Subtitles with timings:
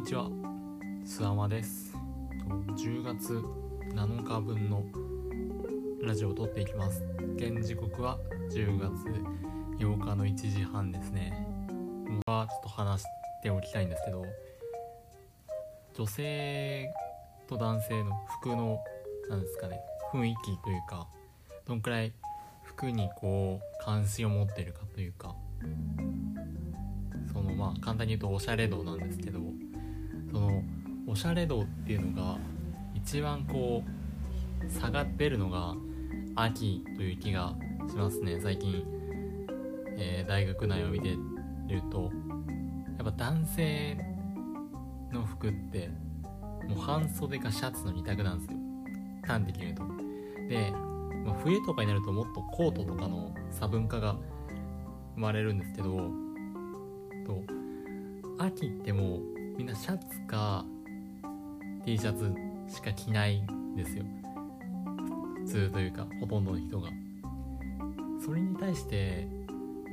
[0.00, 0.30] にちは、
[1.04, 1.94] すあまです。
[2.74, 3.34] 10月
[3.94, 4.82] 7日分の
[6.02, 7.04] ラジオを撮っていきます。
[7.36, 8.18] 現時刻は
[8.50, 8.94] 10月
[9.78, 11.46] 8日の1時半ですね。
[12.08, 13.06] 僕はちょっと話し
[13.42, 14.24] ておきたいんですけど、
[15.92, 16.90] 女性
[17.46, 18.82] と男性の服の、
[19.28, 19.82] なんですかね、
[20.14, 21.08] 雰囲気というか、
[21.66, 22.14] どんくらい
[22.62, 25.36] 服にこう関心を持ってるかというか、
[27.34, 29.40] そのまあ簡単に言うとおしゃれ度なんですけど
[30.30, 30.62] その
[31.06, 32.38] おしゃれ度っていうのが
[32.94, 35.74] 一番こう下がってるのが
[36.36, 37.54] 秋という気が
[37.88, 38.38] しますね。
[38.40, 38.84] 最近、
[39.98, 41.08] えー大学内を見て
[41.68, 42.10] ると
[42.98, 43.98] やっぱ男性
[45.12, 45.90] の服って
[46.68, 48.58] もう半袖かシャツの2択なんですよ。
[49.26, 49.82] 端的に言うと。
[50.48, 50.70] で、
[51.24, 54.16] まあ、冬とかになるともっとコートとかの差分化が
[55.14, 55.96] 生まれるんですけど
[57.26, 57.42] と
[58.38, 60.64] 秋ってもうみんなシャツか
[61.84, 62.32] T シャツ
[62.66, 64.04] しか着ないんですよ。
[65.44, 66.88] 普通というかほとんどの人が。
[68.24, 69.28] それに対して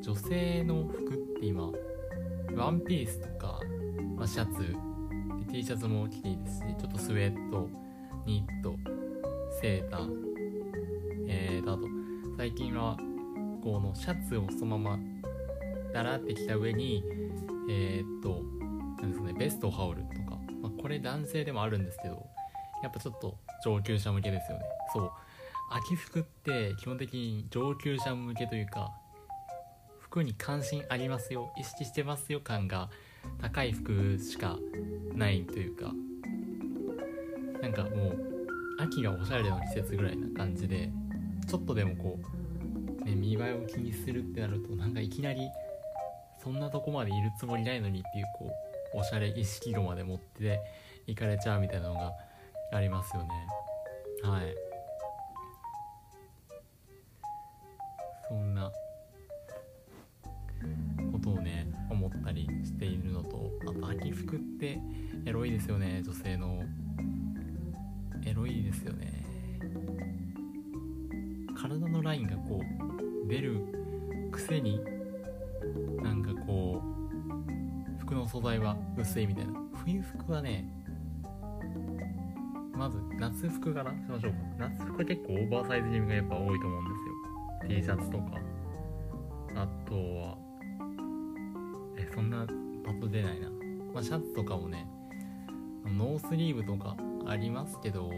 [0.00, 1.68] 女性の服って今
[2.56, 3.60] ワンピースとか、
[4.16, 4.74] まあ、シャツ
[5.52, 7.68] T シャツも着ていいですしちょっとスウェット
[8.24, 8.74] ニット
[9.60, 10.08] セーター
[11.28, 11.82] えーとあと
[12.38, 12.96] 最近は
[13.62, 14.98] このシャツをそのまま
[15.92, 17.04] だらってきた上に
[17.68, 18.59] えーっと
[19.02, 22.26] なんですねベストを羽織るとか、まあ、これ男性でもあるんですけど
[22.82, 24.64] やっぱちょっと上級者向けですよね。
[24.92, 25.10] そう。
[25.72, 28.90] 秋服って基本的に上級者向けというか
[30.00, 31.52] 服に関心ありますよ。
[31.58, 32.90] 意識してますよ感が
[33.40, 34.56] 高い服しか
[35.14, 35.92] ないというか。
[37.60, 38.30] なんかもう
[38.78, 40.90] 秋がおしゃれな季節ぐらいな感じで
[41.46, 42.18] ちょっとでもこ
[43.02, 45.42] う、ね、見栄えを気にするってなるとなんかいきなり
[46.42, 50.60] そんなとこまでいるつもりないのにっていうこうおしゃれ意識度まで持って
[51.06, 52.12] いかれちゃうみたいなのが
[52.72, 53.28] ありますよね。
[54.22, 54.54] はい。
[58.28, 58.70] そんな
[61.12, 64.78] ことをね思ったりしているのとあと秋服って
[65.26, 66.62] エロいですよね女性の。
[68.24, 69.24] エロいですよね。
[71.56, 72.60] 体のラインがこ
[73.24, 73.60] う出る
[74.30, 74.80] くせに
[76.02, 76.99] なんかこう
[78.10, 79.52] 服の素材は薄いみたいな。
[79.84, 80.68] 冬服はね
[82.74, 84.38] まず夏服からしましょうか。
[84.58, 86.90] 夏服は結構オーバーサイズ気味がやっぱ多いと思うんで
[87.70, 87.78] すよ。
[87.78, 88.24] T シャツとか。
[89.54, 90.36] あとは
[91.96, 92.44] えそんな
[92.84, 93.48] パッと出ないな、
[93.94, 94.88] まあ、シャツとかもね
[95.84, 96.96] ノースリーブとか
[97.28, 98.10] ありますけど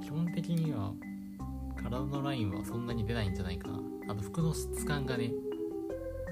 [0.00, 0.92] 基本的には
[1.76, 3.80] 体のラインはそんなに出ないんじゃないかな。
[4.10, 5.32] あと服の質感がね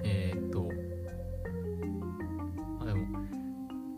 [0.05, 0.71] えー、っと
[2.81, 3.07] あでも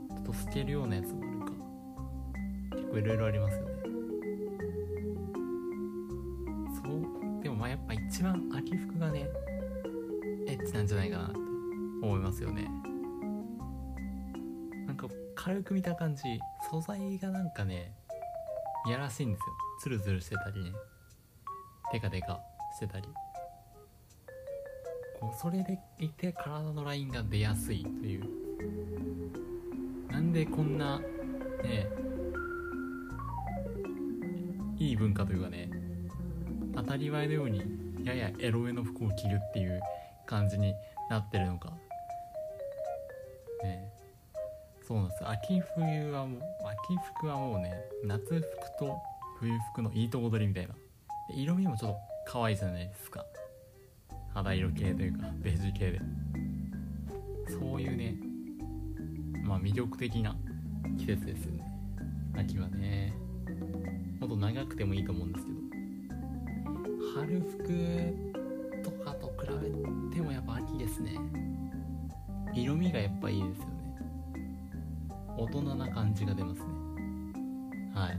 [0.08, 1.52] ちょっと透けるようなやつもあるか。
[2.76, 3.72] 結構いろいろありますよね。
[6.74, 9.28] そうでもまあやっぱ一番秋服がね
[10.46, 11.38] エッチなんじゃないかなと
[12.02, 12.68] 思いますよね。
[14.86, 16.22] なんか軽く見た感じ
[16.70, 17.92] 素材がなんかね
[18.86, 19.44] いやらしいんですよ。
[19.80, 20.72] ツルツルしてたりね。
[21.92, 22.40] テカテカ
[22.76, 23.08] してたり。
[25.18, 28.24] こうそれでいて体のラインが出やすいという。
[30.10, 30.98] なんでこんな
[31.62, 31.88] ね
[34.78, 35.70] いい文化というかね
[36.74, 37.62] 当たり前のように
[38.04, 39.80] ややエロめの服を着るっていう
[40.26, 40.74] 感じに
[41.10, 41.70] なってるのか。
[43.62, 43.90] ね。
[44.86, 45.28] そうなんです。
[45.28, 46.40] 秋冬はもう
[46.86, 47.74] 秋服はもうね
[48.04, 48.42] 夏服
[48.78, 48.96] と
[49.40, 50.74] 冬服のいいとこ取りみたいな。
[51.34, 51.98] 色味もちょっと
[52.32, 53.24] 可愛いじゃないですか。
[54.36, 56.00] 肌色系というかベージュ系で。
[57.48, 58.16] そういうね
[59.42, 60.36] まあ魅力的な
[60.98, 61.64] 季節ですよね。
[62.36, 63.14] 秋はね。
[64.20, 65.58] もっと長くてもいいと思うんですけど。
[67.18, 69.48] 春服とかと比
[70.10, 71.18] べてもやっぱ秋ですね。
[72.52, 73.72] 色味がやっぱいいですよね。
[75.38, 76.66] 大人な感じが出ますね。
[77.94, 78.18] はい。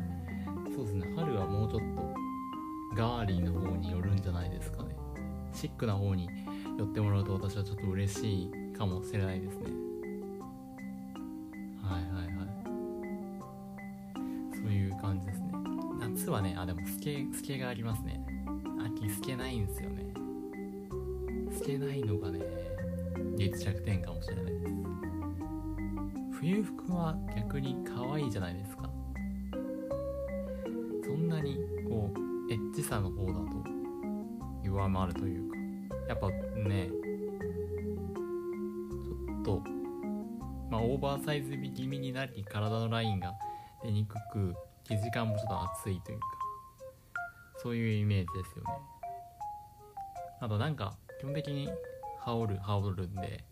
[0.73, 1.13] そうですね。
[1.15, 2.15] 春はもうちょっと
[2.95, 4.76] ガーリーな方に寄るんじゃないですか。
[5.57, 6.29] シックな方に
[6.77, 9.71] 寄ってもらうと私はちょっと嬉しいかもしれないですね。
[11.81, 12.47] はいはいはい。
[14.55, 15.47] そういう感じですね。
[15.99, 18.23] 夏はねあでもスケスケがありますね。
[18.99, 20.13] 秋スケないんですよね。
[21.51, 22.39] スケないのがね
[23.37, 24.57] 唯一弱点かもしれないです。
[26.39, 28.91] 冬服は逆に可愛いじゃないですか。
[31.03, 31.57] そんなに
[31.89, 33.65] こうエッチさの方だと
[34.63, 35.46] 弱まるという
[36.07, 36.89] やっぱね
[39.43, 39.61] ちょっと
[40.71, 43.33] オーバーサイズ気味になり体のラインが
[43.83, 46.25] 出にくく生地感もちょっと厚いというか
[47.61, 48.69] そういうイメージですよね。
[50.39, 51.69] あとなんか基本的に
[52.19, 53.43] 羽織る羽織るんで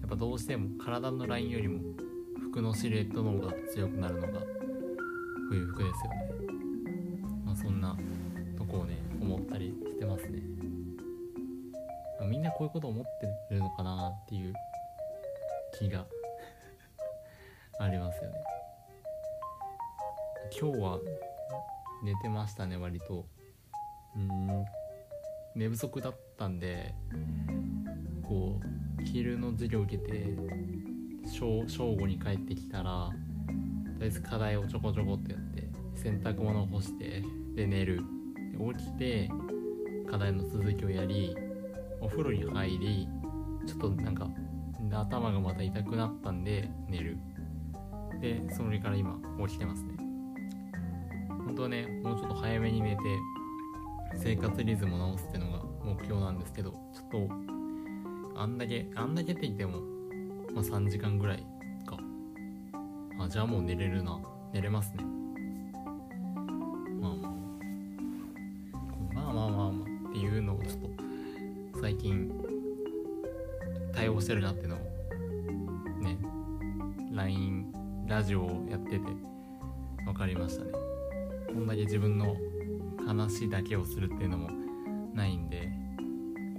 [0.00, 1.80] やっぱどうしても体のラインよりも
[2.50, 4.40] 服のシルエットの方が強くなるのが
[5.48, 6.30] 冬服ですよね。
[7.44, 7.96] まあそんな
[12.60, 13.04] こういうこと思っ
[13.48, 14.52] てるのかなっていう
[15.78, 16.04] 気が
[17.80, 18.36] ありますよね。
[20.60, 20.98] 今日は
[22.04, 23.24] 寝てましたね割と。
[24.14, 24.66] うん
[25.54, 26.94] 寝不足だったんで
[28.28, 28.60] こ
[29.00, 30.26] う昼の授業受けて
[31.26, 31.64] 正
[31.96, 33.14] 午に帰ってきたらと
[34.00, 37.22] りあえず課題をちょこちょこってやって洗濯物を干して
[37.54, 38.02] で寝る。
[38.74, 39.30] 起きて
[40.10, 41.34] 課題の続きをやり
[42.00, 43.08] お風呂に入り
[43.66, 44.28] ちょっとなんか
[44.92, 47.18] 頭がまた痛くなったんで寝る。
[48.20, 49.94] でそれから今起きてますね。
[51.46, 53.02] 本当はねもうちょっと早めに寝て
[54.16, 57.28] 生活リズムを直すっていうのが目標なんですけどちょっ
[58.34, 59.80] とあんだけあんだけって言っても、
[60.52, 61.46] まあ、3時間ぐらい
[61.86, 61.98] か。
[63.20, 64.20] あじゃあもう寝れるな。
[64.52, 65.04] 寝れますね。
[74.30, 74.78] してるなっていうのを
[75.98, 76.16] ね
[77.12, 77.66] LINE
[78.06, 79.00] ラジオをやってて
[80.04, 80.70] 分かりましたね。
[81.48, 82.36] こんだけ自分の
[83.04, 84.50] 話だけをするっていうのも
[85.14, 85.68] ないんで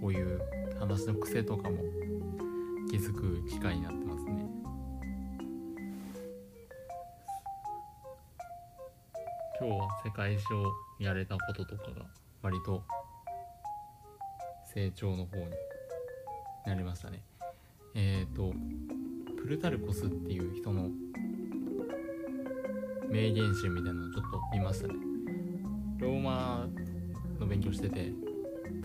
[0.02, 0.42] こういう
[0.82, 1.78] 話の癖とかも
[2.90, 4.46] 気づく機会になってますね。
[9.62, 12.06] 今日は世界史をやれたこととかが
[12.42, 12.84] 割と
[14.74, 15.46] 成長の方に
[16.66, 17.31] なりましたね。
[17.94, 18.54] えっ、ー、と
[19.42, 20.90] プルタルコスっていう人の
[23.10, 24.96] 名言集みたいなのをちょっと見ましたね
[26.00, 26.68] ローマ
[27.40, 28.12] の勉強してて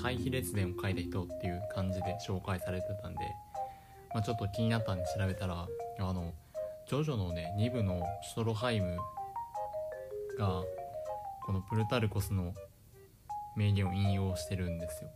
[0.02, 3.20] 対比列伝を書いた人っていう感じで紹介されてたんで、
[4.14, 5.66] まあ、ちょっと気になったんで調べたら
[5.98, 6.32] あの
[6.88, 8.96] ジョジョのね2部のシュトロハイム
[10.38, 10.62] が
[11.44, 12.54] このプルタルコスの
[13.56, 15.10] 名言を引用してるんですよ。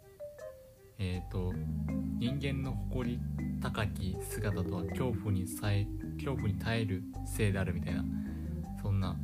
[1.00, 1.52] えっ、ー、と
[2.18, 3.20] 人間の誇り
[3.60, 8.04] 高き姿とは恐怖にさえ恐怖に耐えるせいであるみたいな
[8.80, 9.16] そんな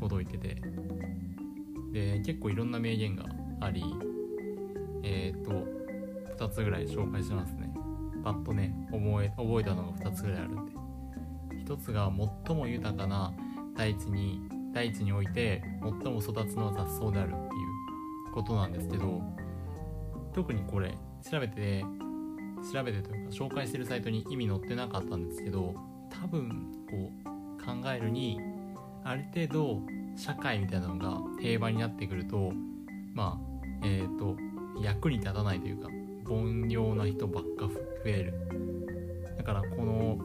[0.00, 0.60] ことを言ってて。
[1.92, 3.26] で結構いろんな名言が
[3.60, 3.84] あり
[5.02, 5.50] えっ、ー、と
[6.46, 7.70] 2つぐらい紹介しますね。
[8.24, 10.72] パッとね覚え覚えたのが2つぐらいあるんで。
[11.66, 12.10] 1つが
[12.46, 13.32] 最も豊かな
[13.76, 14.40] 大地に
[14.72, 15.62] 大地において
[16.02, 17.38] 最も育つのは雑草であるってい
[18.30, 19.22] うことなんですけど
[20.32, 20.94] 特にこれ
[21.28, 21.84] 調べて
[22.72, 25.74] 調べてというか紹介してるサイトに意味載ってなかったんですけど
[26.10, 28.40] 多分こう考えるに
[29.04, 29.80] ある程度
[30.16, 32.52] 社会みたいなのが平和になってくると
[33.14, 34.36] まあえっ、ー、と
[34.80, 35.88] 役に立たないというか
[36.28, 37.72] 凡庸な人ばっか増
[38.06, 38.34] える。
[39.36, 40.18] だからこの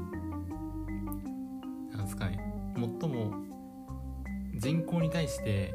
[1.91, 2.39] なんですかね
[2.75, 3.33] 最も
[4.55, 5.73] 人口に対して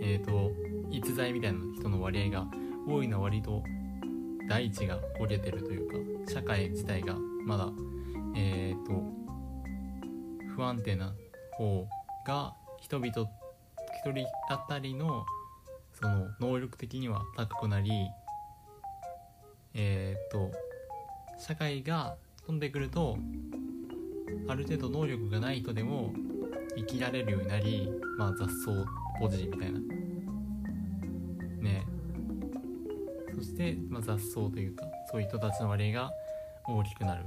[0.00, 0.52] えっ、ー、と
[0.90, 2.46] 逸材みたいな人の割合が
[2.86, 3.62] 多いのは割と
[4.48, 7.14] 大地が焦げてるというか社会自体が
[7.46, 7.68] まだ
[8.36, 9.02] えっ、ー、と
[10.54, 11.14] 不安定な
[11.56, 11.86] 方
[12.26, 15.24] が人々一人当たりの
[15.92, 17.90] その能力的には高くなり
[19.74, 20.50] えっ、と
[21.38, 23.16] 社会が飛んでくると
[24.48, 26.12] ある程度能力がない人でも
[26.76, 28.72] 生きられるようになりまあ雑草
[29.18, 29.78] ポジみたいな。
[31.62, 31.86] ね。
[33.44, 36.10] して、まあ、雑草というかそういう人たちの割合が
[36.66, 37.24] 大きくなる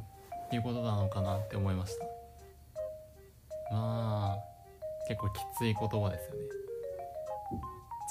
[0.48, 2.06] っていうことなのかなって思いました。
[3.72, 4.38] まあ
[5.08, 6.42] 結構きつい言葉ですよね。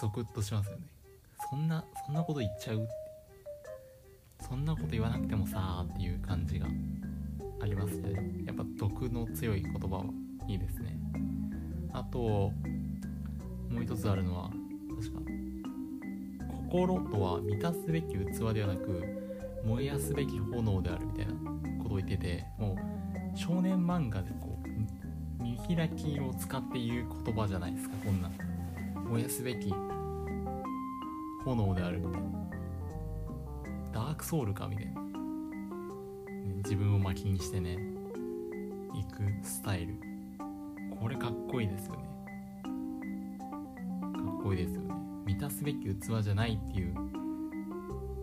[0.00, 0.86] ゾクッとしますよね。
[1.50, 2.88] そんなそんなこと言っちゃう
[4.40, 6.66] そんなこと言わなくてもさーっていう感じが
[7.60, 10.04] ありますけどやっぱ毒の強い言葉は
[10.48, 10.98] いいですね。
[11.92, 12.52] あとも
[13.80, 14.50] う一つあるのは
[15.00, 15.20] 確か
[16.70, 19.02] 心とは満たすべき器ではなく
[19.64, 21.32] 燃やすべき炎であるみたいな
[21.82, 22.76] ことを言ってても
[23.34, 28.30] う少年漫画でこう見開きを使って言う言葉じゃないですかこんな。
[29.08, 29.72] 燃やすべき
[31.44, 32.28] 炎であるみたいな。
[33.92, 35.00] ダークソウルかみたいな、
[36.64, 37.78] 自分を巻きにしてね
[38.94, 39.94] 行くスタイル。
[40.98, 42.00] これかっこいいですよね。
[42.62, 42.68] か
[44.40, 44.85] っこいいですよ
[45.26, 46.94] 満たすべき器じゃないっていう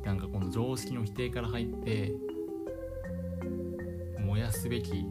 [0.06, 2.14] なんかこの常識の否定から入って
[4.20, 5.06] 燃やすべき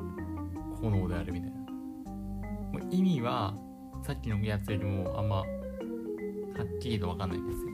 [0.80, 1.56] 炎であるみたいな。
[1.56, 3.54] もう意味は
[4.02, 5.44] さっきのやつよりもあんまは
[6.64, 7.72] っきりと分かんないですよ。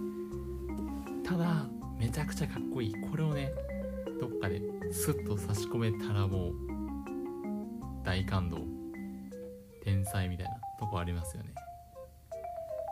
[1.25, 1.67] ただ
[1.99, 2.95] めちゃくちゃかっこいい。
[3.11, 3.53] これをね
[4.21, 4.61] どっかで
[4.91, 6.53] スッと差し込めたらもう
[8.05, 8.59] 大感動。
[9.85, 11.51] 天才みたいなとこありますよね。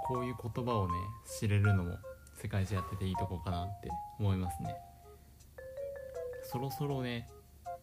[0.07, 0.95] こういう言葉をね
[1.39, 1.97] 知れるのも
[2.41, 4.75] 世界史やってていいとこかなって思いますね。
[6.45, 7.29] そろそろね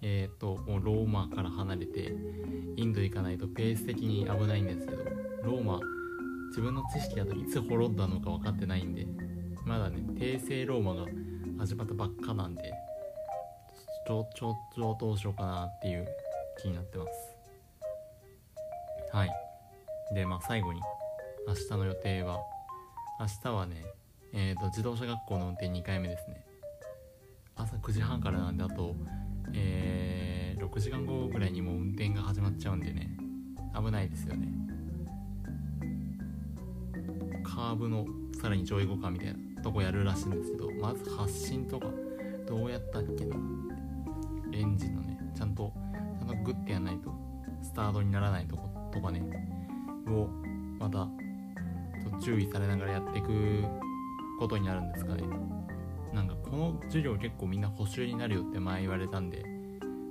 [0.02, 2.14] えっ、ともうローマから離れて
[2.76, 5.04] インド行かないとペース的に危ないんですけど
[5.44, 5.80] ローマ
[6.50, 9.08] 自分の知識だといつ滅んだのか分かってないんで
[9.66, 11.08] まだね帝政ローマが
[11.60, 12.74] 始まったばっかなんで
[14.06, 16.08] ちょちょちょどうしようかなっていう
[16.62, 17.12] 気になってます。
[19.14, 19.32] はい。
[20.14, 20.82] でまあ最後に
[21.48, 22.40] 明日の予定は。
[23.20, 23.86] 明日はね
[24.36, 26.44] えーと、自動車学校の運転2回目ですね。
[27.56, 28.96] 朝9時半からなんであと、
[29.54, 33.16] えー、6時間後ぐらいにもう運転が始まっちゃうんでね。
[33.76, 34.48] 危ないですよね。
[37.44, 38.08] カーブの
[38.42, 41.88] さらに上位互換みたいなとこやるらしいんですけどまず発進とか
[42.48, 43.36] どうやったっけな。
[44.52, 45.72] エンジンのねちゃんと
[46.20, 47.12] ちゃんとグッてやらないと
[47.62, 49.22] スタートにならないとことかね。
[50.08, 50.28] を
[50.80, 51.08] また
[52.24, 53.64] 注意されながらやっていく
[54.40, 55.24] ことになるんですかね。
[56.14, 59.44] なんかこの授業結構みんな補習になるよって前言われたんで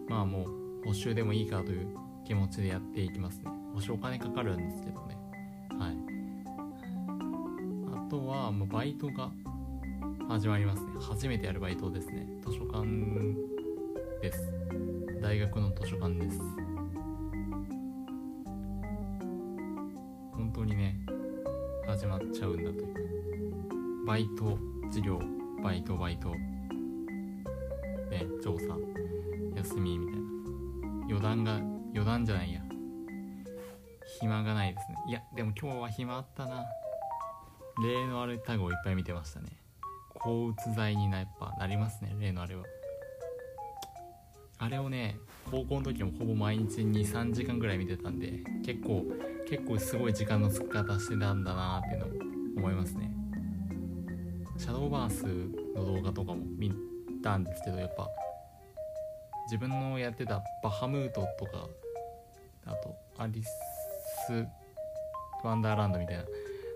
[0.08, 0.46] まあもう
[0.84, 3.50] 補習でもいいかという気持ちでやっていきますね。
[3.74, 5.16] 補習お金かかるんですけどね。
[5.78, 5.96] はい。
[8.06, 9.30] あとはもうバイトが
[10.28, 10.90] 始まりますね。
[11.00, 12.26] 初めてやるバイトですね。
[12.44, 12.86] 図書館
[14.20, 14.52] です。
[15.22, 16.38] 大学の図書館です。
[20.32, 20.96] 本当にね
[21.92, 24.06] 始まっちゃうんだという。
[24.06, 24.56] バイト
[24.86, 25.20] 授業。
[25.62, 26.30] バイトバイト。
[26.30, 28.78] ね調査。
[29.56, 30.20] 休みみたいな。
[31.10, 31.56] 余談が
[31.92, 32.62] 余談じゃないや。
[34.20, 34.96] 暇がないですね。
[35.06, 36.64] いやでも今日は暇あったな。
[37.84, 39.48] 例のあるタグをいっぱい見てましたね。
[40.14, 42.64] 抗うつ剤になやっぱなりますね例のあれは。
[44.56, 45.18] あれをね
[45.52, 49.04] 高校の時もほぼ毎日23時間ぐらい見てたんで結構
[49.46, 52.08] 結構すごい時間の使い方してたんだなっていうのを
[52.56, 53.10] 思いますね。
[54.56, 55.26] シャドーバース
[55.76, 56.72] の動画とかも見
[57.22, 58.08] たんですけどやっぱ
[59.44, 61.68] 自分のやってたバハムートとか
[62.64, 64.46] あとアリス・
[65.44, 66.24] ワンダーランドみたいな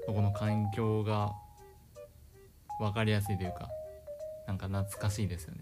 [0.06, 1.32] とこの環境が
[2.78, 3.70] 分かりやすいというか
[4.46, 5.60] なんか懐かしいですよね。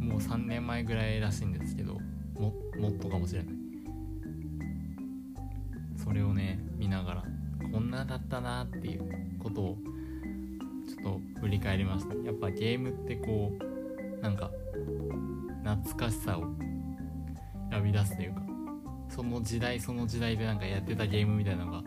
[0.00, 1.98] もう3年前ぐらいらしいんですけど
[2.34, 3.54] ももっとかもしれない。
[5.96, 7.24] それをね見ながら
[7.72, 9.78] こんなだったなっていうことを
[10.88, 12.14] ちょっと振り返りました。
[12.14, 13.52] やっぱゲームってこ
[14.18, 14.50] うなんか
[15.64, 16.42] 懐かしさを
[17.70, 18.42] 呼び出すというか
[19.08, 21.82] その時代その時代でなんかやってたゲームみたいなのが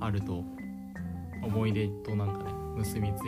[0.00, 0.44] あると
[1.42, 3.20] 思い出となんかね結びついて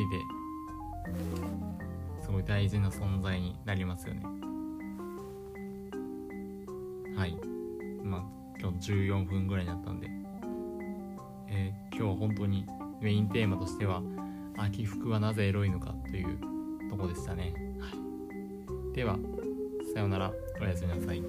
[2.23, 4.44] すごい大事な存在になりますよね。
[7.17, 7.37] はい。
[8.03, 8.23] まあ
[8.61, 10.09] 今日14分ぐらいになったんで、
[11.49, 12.67] えー、今日は本当に
[13.01, 14.03] メインテーマとしては
[14.57, 16.39] 秋服はなぜエロいのかという
[16.91, 17.89] とこでしたね、は
[18.93, 19.19] い、では
[19.93, 20.33] さようなら。
[20.61, 21.23] おやすみなさい。